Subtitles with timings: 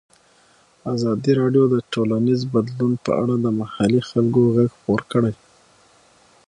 [0.93, 5.33] ازادي راډیو د ټولنیز بدلون په اړه د محلي خلکو غږ خپور کړی.